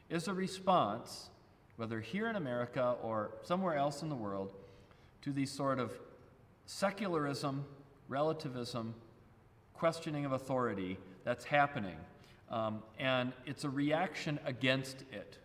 [0.09, 1.31] is a response,
[1.77, 4.53] whether here in America or somewhere else in the world,
[5.23, 5.93] to these sort of
[6.67, 7.65] secularism,
[8.09, 8.95] relativism,
[9.75, 11.97] questioning of authority that's happening.
[12.51, 15.39] Um, and it's a reaction against it.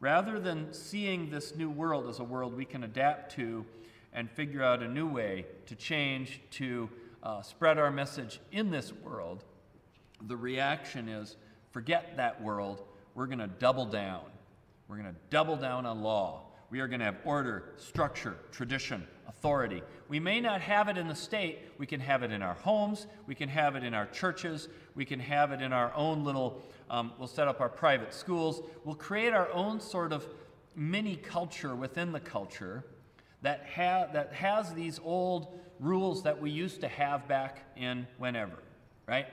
[0.00, 3.64] Rather than seeing this new world as a world we can adapt to
[4.12, 6.88] and figure out a new way to change, to
[7.22, 9.42] uh, spread our message in this world,
[10.22, 11.36] the reaction is
[11.70, 12.82] forget that world.
[13.14, 14.22] We're going to double down.
[14.88, 16.42] We're going to double down on law.
[16.70, 19.82] We are going to have order, structure, tradition, authority.
[20.08, 21.60] We may not have it in the state.
[21.78, 23.06] We can have it in our homes.
[23.26, 24.68] We can have it in our churches.
[24.94, 28.60] We can have it in our own little, um, we'll set up our private schools.
[28.84, 30.26] We'll create our own sort of
[30.74, 32.84] mini culture within the culture
[33.42, 38.58] that, ha- that has these old rules that we used to have back in whenever,
[39.06, 39.26] right?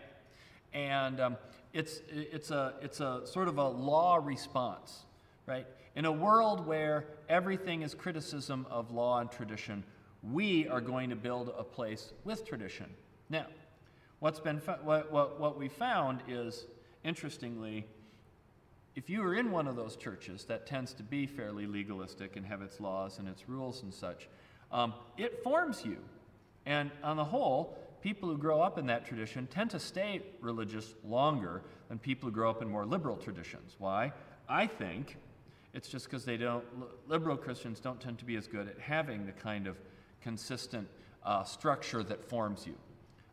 [0.74, 1.38] And um,
[1.74, 5.04] it's, it's, a, it's a sort of a law response,
[5.46, 5.66] right?
[5.96, 9.84] In a world where everything is criticism of law and tradition,
[10.24, 12.88] we are going to build a place with tradition.
[13.30, 13.46] Now,
[14.20, 16.66] what's been what, what, what we found is,
[17.04, 17.86] interestingly,
[18.96, 22.46] if you are in one of those churches that tends to be fairly legalistic and
[22.46, 24.28] have its laws and its rules and such,
[24.72, 25.98] um, it forms you.
[26.66, 30.94] And on the whole, people who grow up in that tradition tend to stay religious
[31.04, 33.76] longer than people who grow up in more liberal traditions.
[33.78, 34.12] Why?
[34.50, 35.18] I think
[35.74, 36.66] it's just because they don't,
[37.08, 39.78] liberal Christians don't tend to be as good at having the kind of
[40.22, 40.88] consistent
[41.24, 42.76] uh, structure that forms you.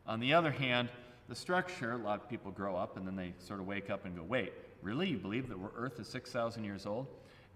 [0.06, 0.88] On the other hand,
[1.28, 4.04] the structure, a lot of people grow up and then they sort of wake up
[4.04, 4.52] and go, wait,
[4.82, 5.08] really?
[5.08, 7.06] You believe that Earth is 6,000 years old?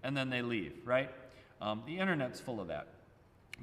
[0.03, 1.09] And then they leave, right?
[1.61, 2.87] Um, the internet's full of that.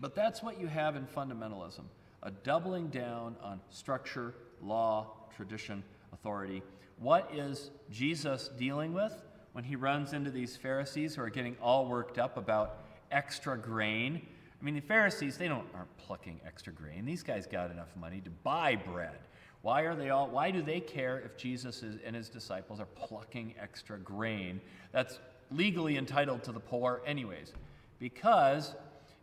[0.01, 1.83] But that's what you have in fundamentalism
[2.22, 6.62] a doubling down on structure, law, tradition, authority.
[6.98, 9.14] What is Jesus dealing with
[9.52, 14.26] when he runs into these Pharisees who are getting all worked up about extra grain?
[14.61, 17.06] I mean, the Pharisees, they don't aren't plucking extra grain.
[17.06, 19.18] These guys got enough money to buy bread.
[19.62, 22.87] Why are they all why do they care if Jesus is, and his disciples are
[22.87, 24.61] plucking extra grain
[24.92, 25.18] that's
[25.50, 27.52] legally entitled to the poor anyways?
[27.98, 28.74] Because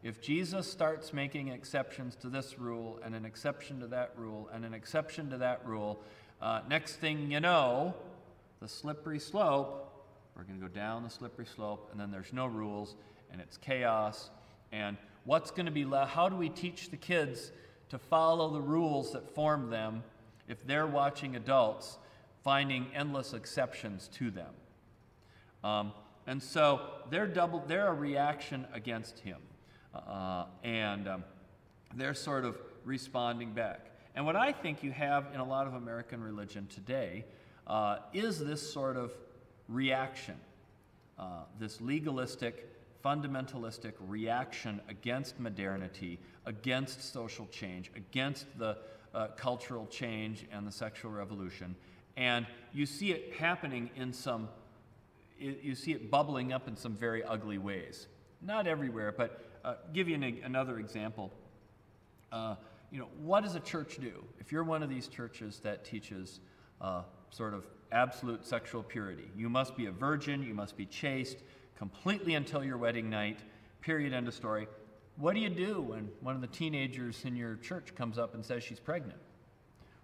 [0.03, 4.63] if Jesus starts making exceptions to this rule and an exception to that rule and
[4.63, 5.99] an exception to that rule,
[6.41, 7.95] uh, next thing you know,
[8.59, 9.83] the slippery slope,
[10.35, 12.95] we're going to go down the slippery slope, and then there's no rules,
[13.31, 14.29] and it's chaos.
[14.71, 16.11] And what's going to be left?
[16.11, 17.51] How do we teach the kids
[17.89, 20.03] to follow the rules that form them
[20.47, 21.97] if they're watching adults
[22.43, 24.53] finding endless exceptions to them?
[25.63, 25.91] Um,
[26.27, 29.37] and so they're double, they're a reaction against him.
[30.07, 31.23] Uh, and um,
[31.95, 33.91] they're sort of responding back.
[34.15, 37.25] And what I think you have in a lot of American religion today
[37.67, 39.11] uh, is this sort of
[39.67, 40.35] reaction,
[41.19, 42.67] uh, this legalistic,
[43.03, 48.77] fundamentalistic reaction against modernity, against social change, against the
[49.13, 51.75] uh, cultural change and the sexual revolution.
[52.15, 54.49] And you see it happening in some,
[55.39, 58.07] you see it bubbling up in some very ugly ways.
[58.41, 61.31] Not everywhere, but uh, give you an, another example.
[62.31, 62.55] Uh,
[62.89, 64.23] you know, what does a church do?
[64.39, 66.39] If you're one of these churches that teaches
[66.79, 67.01] uh,
[67.31, 71.39] sort of absolute sexual purity, you must be a virgin, you must be chaste,
[71.77, 73.39] completely until your wedding night,
[73.81, 74.67] period, end of story.
[75.17, 78.45] What do you do when one of the teenagers in your church comes up and
[78.45, 79.19] says she's pregnant?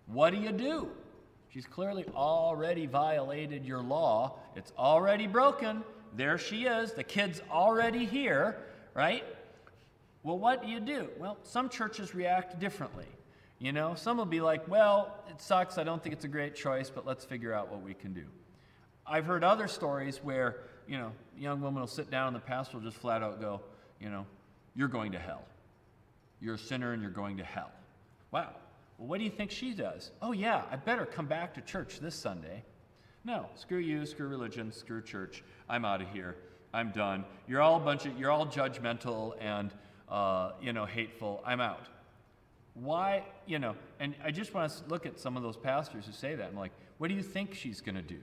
[0.08, 0.90] What do you do?
[1.50, 4.40] She's clearly already violated your law.
[4.58, 5.84] It's already broken.
[6.18, 6.94] There she is.
[6.94, 8.58] The kid's already here,
[8.94, 9.24] right?
[10.24, 11.10] Well, what do you do?
[11.20, 13.08] Well, some churches react differently.
[13.60, 15.78] You know, some will be like, well, it sucks.
[15.78, 18.26] I don't think it's a great choice, but let's figure out what we can do.
[19.06, 20.58] I've heard other stories where,
[20.88, 23.62] you know, young woman will sit down and the pastor will just flat out go,
[24.00, 24.26] you know,
[24.76, 25.44] you're going to hell.
[26.42, 27.72] You're a sinner and you're going to hell.
[28.32, 28.50] Wow.
[28.98, 30.12] Well, what do you think she does?
[30.22, 32.64] Oh, yeah, I better come back to church this Sunday.
[33.26, 35.44] No, screw you, screw religion, screw church.
[35.70, 36.36] I'm out of here.
[36.74, 37.24] I'm done.
[37.48, 39.72] You're all a bunch of, you're all judgmental and,
[40.10, 41.42] uh, you know, hateful.
[41.46, 41.88] I'm out.
[42.74, 46.12] Why, you know, and I just want to look at some of those pastors who
[46.12, 46.48] say that.
[46.48, 48.20] I'm like, what do you think she's going to do?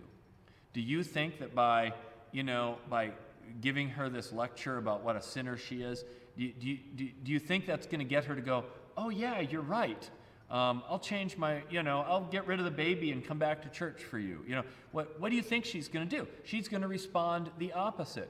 [0.72, 1.92] Do you think that by,
[2.32, 3.12] you know, by
[3.60, 6.04] giving her this lecture about what a sinner she is,
[6.36, 8.64] do, do, do, do you think that's going to get her to go,
[8.96, 10.08] oh, yeah, you're right.
[10.50, 13.62] Um, I'll change my, you know, I'll get rid of the baby and come back
[13.62, 14.44] to church for you.
[14.48, 16.26] You know, what, what do you think she's going to do?
[16.44, 18.28] She's going to respond the opposite.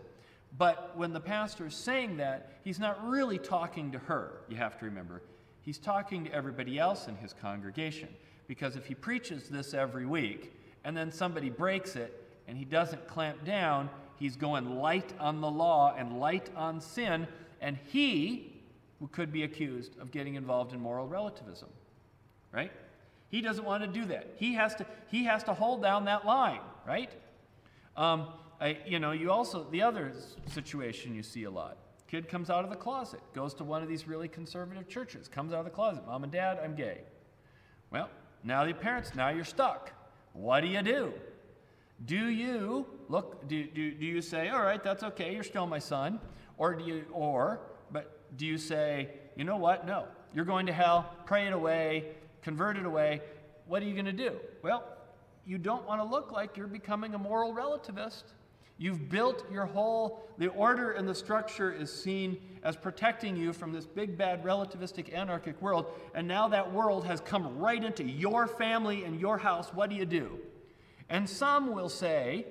[0.59, 4.79] But when the pastor is saying that, he's not really talking to her, you have
[4.79, 5.23] to remember.
[5.63, 8.09] He's talking to everybody else in his congregation.
[8.49, 10.53] Because if he preaches this every week
[10.85, 15.51] and then somebody breaks it and he doesn't clamp down, he's going light on the
[15.51, 17.29] law and light on sin,
[17.61, 18.61] and he
[19.13, 21.69] could be accused of getting involved in moral relativism.
[22.53, 22.73] Right?
[23.29, 24.35] He doesn't want to do that.
[24.37, 27.11] He has to, he has to hold down that line, right?
[27.97, 28.27] Um,
[28.61, 30.13] I, you know, you also, the other
[30.47, 31.79] situation you see a lot
[32.11, 35.53] kid comes out of the closet, goes to one of these really conservative churches, comes
[35.53, 37.03] out of the closet, mom and dad, I'm gay.
[37.93, 38.11] Well,
[38.43, 39.93] now the parents, now you're stuck.
[40.33, 41.13] What do you do?
[42.05, 45.79] Do you look, do, do, do you say, all right, that's okay, you're still my
[45.79, 46.19] son?
[46.57, 47.61] Or do you, or,
[47.93, 49.87] but do you say, you know what?
[49.87, 52.07] No, you're going to hell, pray it away,
[52.43, 53.23] convert it away.
[53.69, 54.33] What are you going to do?
[54.63, 54.85] Well,
[55.47, 58.25] you don't want to look like you're becoming a moral relativist.
[58.81, 63.75] You've built your whole, the order and the structure is seen as protecting you from
[63.75, 65.85] this big, bad, relativistic, anarchic world.
[66.15, 69.69] And now that world has come right into your family and your house.
[69.75, 70.39] What do you do?
[71.11, 72.47] And some will say,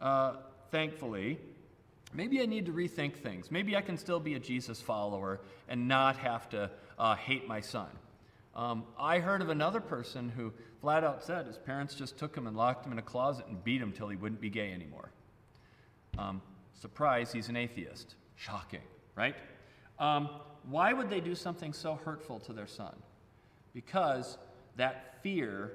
[0.00, 0.38] uh,
[0.72, 1.38] thankfully,
[2.12, 3.48] maybe I need to rethink things.
[3.48, 7.60] Maybe I can still be a Jesus follower and not have to uh, hate my
[7.60, 7.90] son.
[8.56, 12.48] Um, I heard of another person who flat out said his parents just took him
[12.48, 15.12] and locked him in a closet and beat him till he wouldn't be gay anymore.
[16.18, 16.42] Um,
[16.74, 18.16] surprise, he's an atheist.
[18.34, 18.82] Shocking,
[19.14, 19.36] right?
[19.98, 20.28] Um,
[20.68, 22.94] why would they do something so hurtful to their son?
[23.72, 24.38] Because
[24.76, 25.72] that fear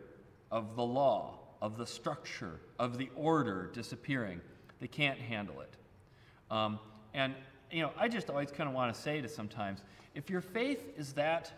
[0.52, 4.40] of the law, of the structure, of the order disappearing,
[4.80, 5.74] they can't handle it.
[6.52, 6.80] Um,
[7.14, 7.34] and,
[7.72, 9.82] you know, I just always kind of want to say to sometimes
[10.14, 11.52] if your faith is that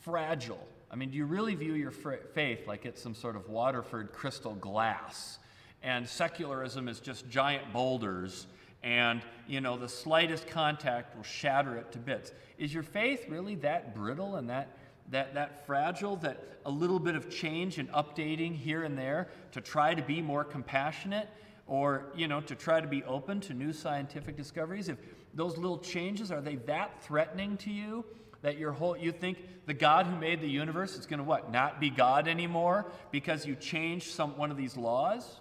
[0.00, 4.12] fragile, I mean, do you really view your faith like it's some sort of Waterford
[4.12, 5.38] crystal glass
[5.86, 8.48] and secularism is just giant boulders
[8.82, 12.32] and you know the slightest contact will shatter it to bits.
[12.58, 14.76] Is your faith really that brittle and that
[15.10, 19.60] that that fragile that a little bit of change and updating here and there to
[19.60, 21.28] try to be more compassionate
[21.68, 24.88] or you know to try to be open to new scientific discoveries?
[24.88, 24.98] If
[25.34, 28.04] those little changes are they that threatening to you
[28.42, 31.50] that your whole you think the god who made the universe is going to what
[31.52, 35.40] not be god anymore because you changed some one of these laws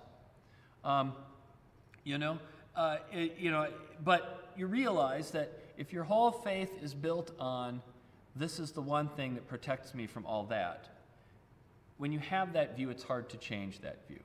[0.86, 1.14] um,
[2.04, 2.38] you know,
[2.76, 3.68] uh, it, you know,
[4.04, 7.82] but you realize that if your whole faith is built on
[8.36, 10.90] this is the one thing that protects me from all that,
[11.98, 14.20] when you have that view, it's hard to change that view.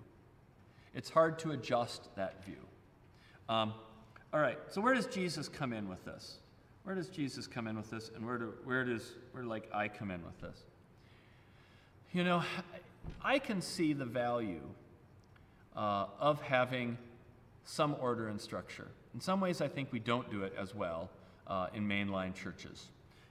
[0.95, 2.57] It's hard to adjust that view.
[3.49, 3.73] Um,
[4.33, 6.39] all right, so where does Jesus come in with this?
[6.83, 9.89] Where does Jesus come in with this, and where do where does where like I
[9.89, 10.65] come in with this?
[12.13, 12.43] You know,
[13.23, 14.63] I can see the value
[15.77, 16.99] uh, of having
[17.65, 18.89] some order and structure.
[19.15, 21.11] In some ways, I think we don't do it as well
[21.47, 22.87] uh, in mainline churches.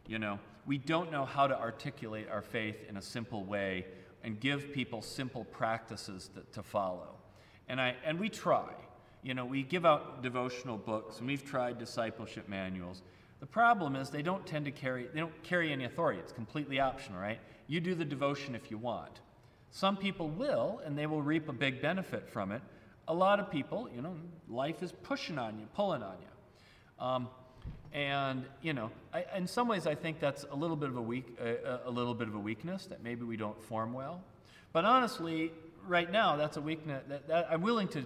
[0.08, 3.86] You know, we don't know how to articulate our faith in a simple way
[4.24, 7.16] and give people simple practices that, to follow.
[7.68, 8.74] And, I, and we try.
[9.24, 13.02] You know, we give out devotional books and we've tried discipleship manuals.
[13.40, 16.20] The problem is they don't tend to carry they don't carry any authority.
[16.20, 17.40] It's completely optional, right?
[17.68, 19.22] You do the devotion if you want.
[19.72, 22.62] Some people will and they will reap a big benefit from it.
[23.08, 24.16] A lot of people, you know,
[24.48, 27.06] life is pushing on you, pulling on you.
[27.06, 27.30] Um,
[27.92, 31.02] and you know, I, in some ways, I think that's a little bit of a
[31.02, 34.22] weak, a, a little bit of a weakness that maybe we don't form well.
[34.74, 35.52] But honestly,
[35.88, 38.06] right now, that's a weakness that, that I'm willing to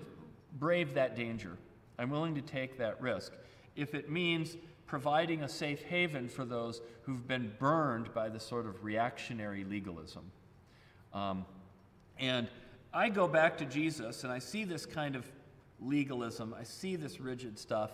[0.57, 1.57] brave that danger.
[1.97, 3.34] I'm willing to take that risk
[3.76, 4.55] if it means
[4.86, 10.32] providing a safe haven for those who've been burned by the sort of reactionary legalism.
[11.14, 11.45] Um,
[12.20, 12.47] and
[12.93, 15.26] I go back to Jesus and I see this kind of
[15.80, 17.91] legalism, I see this rigid stuff,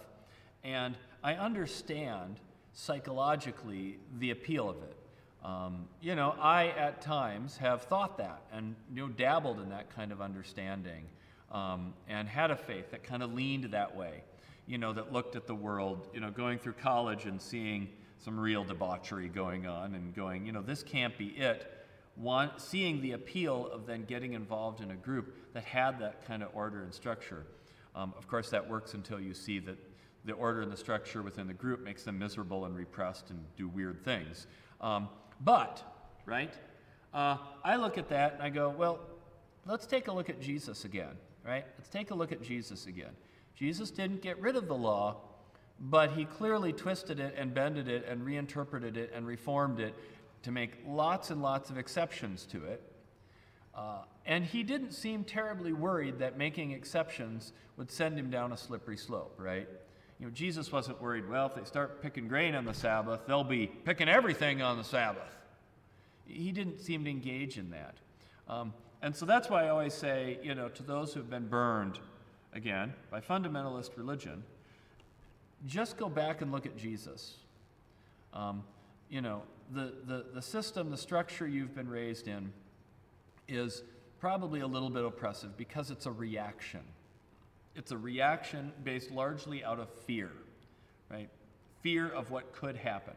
[0.63, 2.39] and I understand
[2.73, 4.95] psychologically the appeal of it.
[5.43, 9.93] Um, you know, I at times have thought that and you know dabbled in that
[9.95, 11.05] kind of understanding
[11.51, 14.23] um, and had a faith that kind of leaned that way.
[14.67, 16.09] You know, that looked at the world.
[16.13, 17.87] You know, going through college and seeing
[18.19, 21.78] some real debauchery going on and going, you know, this can't be it.
[22.19, 26.43] One, seeing the appeal of then getting involved in a group that had that kind
[26.43, 27.45] of order and structure.
[27.95, 29.77] Um, of course, that works until you see that
[30.25, 33.69] the order and the structure within the group makes them miserable and repressed and do
[33.69, 34.47] weird things.
[34.81, 35.07] Um,
[35.39, 35.81] but,
[36.25, 36.53] right,
[37.13, 38.99] uh, I look at that and I go, well,
[39.65, 41.15] let's take a look at Jesus again,
[41.45, 41.65] right?
[41.77, 43.11] Let's take a look at Jesus again.
[43.55, 45.21] Jesus didn't get rid of the law,
[45.79, 49.95] but he clearly twisted it and bended it and reinterpreted it and reformed it
[50.43, 52.81] to make lots and lots of exceptions to it.
[53.75, 58.57] Uh, and he didn't seem terribly worried that making exceptions would send him down a
[58.57, 59.67] slippery slope, right?
[60.19, 63.43] You know, Jesus wasn't worried, well, if they start picking grain on the Sabbath, they'll
[63.43, 65.37] be picking everything on the Sabbath.
[66.25, 67.95] He didn't seem to engage in that.
[68.47, 71.99] Um, and so that's why I always say, you know, to those who've been burned,
[72.53, 74.43] again, by fundamentalist religion,
[75.65, 77.37] just go back and look at Jesus.
[78.33, 78.63] Um,
[79.09, 82.51] you know, the, the, the system, the structure you've been raised in
[83.47, 83.83] is
[84.19, 86.81] probably a little bit oppressive because it's a reaction.
[87.75, 90.31] It's a reaction based largely out of fear,
[91.09, 91.29] right?
[91.81, 93.13] Fear of what could happen.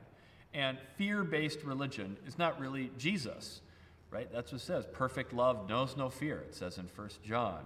[0.55, 3.61] And fear based religion is not really Jesus,
[4.11, 4.31] right?
[4.33, 4.87] That's what it says.
[4.93, 7.65] Perfect love knows no fear, it says in 1 John.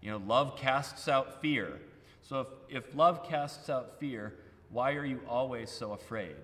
[0.00, 1.80] You know, love casts out fear.
[2.22, 4.34] So if, if love casts out fear,
[4.70, 6.36] why are you always so afraid?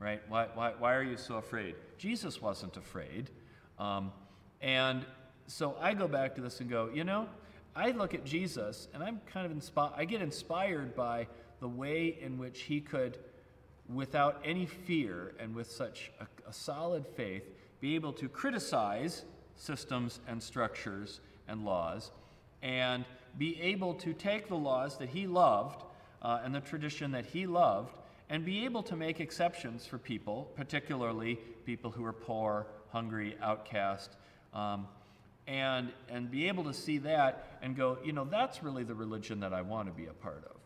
[0.00, 0.20] Right?
[0.28, 1.74] Why, why, why are you so afraid?
[1.96, 3.30] Jesus wasn't afraid.
[3.78, 4.12] Um,
[4.60, 5.04] and
[5.46, 7.28] so I go back to this and go, you know,
[7.74, 11.26] I look at Jesus and I'm kind of inspired, I get inspired by
[11.60, 13.18] the way in which he could,
[13.92, 17.44] without any fear and with such a, a solid faith,
[17.80, 19.24] be able to criticize
[19.54, 22.10] systems and structures and laws
[22.62, 23.04] and
[23.36, 25.84] be able to take the laws that he loved
[26.22, 27.98] uh, and the tradition that he loved
[28.30, 34.10] and be able to make exceptions for people, particularly people who are poor, hungry, outcast,
[34.54, 34.86] um,
[35.46, 39.40] and, and be able to see that and go, you know, that's really the religion
[39.40, 40.56] that I want to be a part of.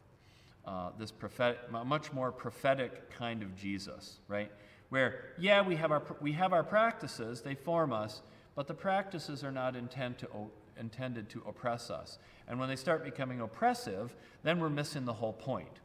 [0.65, 4.51] Uh, this prophetic, much more prophetic kind of Jesus, right?
[4.91, 8.23] Where, yeah, we have, our, we have our practices, they form us,
[8.55, 10.29] but the practices are not intent to,
[10.79, 12.19] intended to oppress us.
[12.49, 15.81] And when they start becoming oppressive, then we're missing the whole point.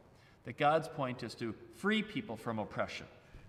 [0.48, 3.06] That God's point is to free people from oppression,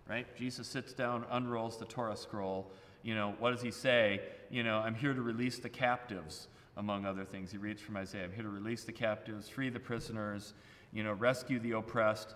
[0.09, 0.26] right?
[0.36, 2.72] Jesus sits down, unrolls the Torah scroll,
[3.05, 4.20] you know, what does he say?
[4.51, 7.53] You know, I'm here to release the captives, among other things.
[7.53, 10.55] He reads from Isaiah I'm here to release the captives, free the prisoners,
[10.92, 12.34] you know, rescue the oppressed.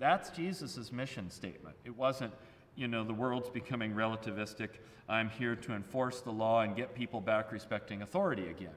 [0.00, 1.76] That's Jesus' mission statement.
[1.84, 2.32] It wasn't,
[2.74, 4.70] you know, the world's becoming relativistic.
[5.08, 8.74] I'm here to enforce the law and get people back respecting authority again.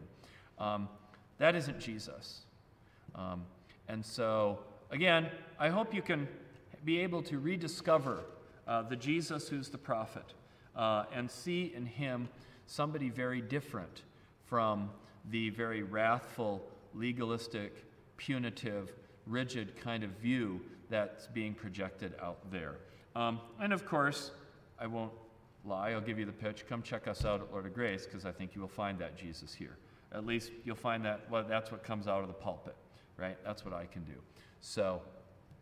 [0.60, 0.90] Um,
[1.40, 2.42] that isn't Jesus.
[3.16, 3.46] Um,
[3.88, 4.60] and so,
[4.94, 5.30] again,
[5.60, 6.28] I hope you can
[6.86, 8.20] be able to rediscover
[8.68, 10.34] uh, the Jesus who's the prophet
[10.76, 12.30] uh, and see in him
[12.68, 14.04] somebody very different
[14.46, 14.90] from
[15.32, 16.62] the very wrathful,
[16.94, 17.86] legalistic,
[18.18, 18.94] punitive,
[19.26, 22.76] rigid kind of view that's being projected out there.
[23.16, 24.32] Um, and of course,
[24.80, 25.12] I won't
[25.66, 26.66] lie, I'll give you the pitch.
[26.68, 29.18] Come check us out at Lord of Grace because I think you will find that
[29.18, 29.78] Jesus here.
[30.12, 32.76] At least you'll find that well, that's what comes out of the pulpit,
[33.18, 33.38] right?
[33.44, 34.16] That's what I can do.
[34.62, 35.02] So,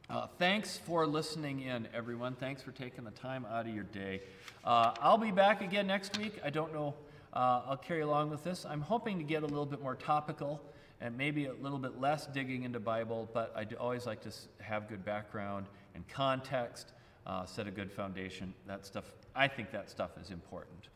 [0.09, 2.35] uh, thanks for listening in, everyone.
[2.35, 4.21] Thanks for taking the time out of your day.
[4.63, 6.33] Uh, I'll be back again next week.
[6.43, 6.93] I don't know,
[7.33, 8.65] uh, I'll carry along with this.
[8.65, 10.61] I'm hoping to get a little bit more topical
[10.99, 14.87] and maybe a little bit less digging into Bible, but I always like to have
[14.87, 16.91] good background and context
[17.25, 18.53] uh, set a good foundation.
[18.67, 20.89] That stuff, I think that stuff is important.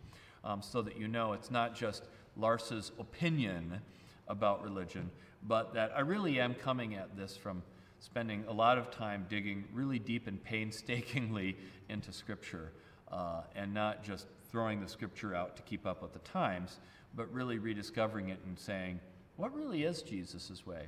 [0.44, 2.04] Um, so that you know it's not just
[2.38, 3.80] Lars's opinion
[4.28, 5.10] about religion,
[5.44, 7.64] but that I really am coming at this from
[8.00, 11.58] spending a lot of time digging really deep and painstakingly
[11.90, 12.72] into Scripture,
[13.12, 16.80] uh, and not just throwing the Scripture out to keep up with the times,
[17.16, 19.00] but really rediscovering it and saying,
[19.38, 20.88] what really is Jesus' way?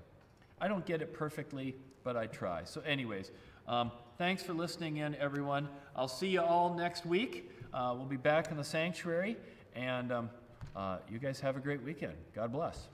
[0.59, 2.63] I don't get it perfectly, but I try.
[2.63, 3.31] So, anyways,
[3.67, 5.67] um, thanks for listening in, everyone.
[5.95, 7.51] I'll see you all next week.
[7.73, 9.37] Uh, we'll be back in the sanctuary,
[9.75, 10.29] and um,
[10.75, 12.13] uh, you guys have a great weekend.
[12.33, 12.87] God bless.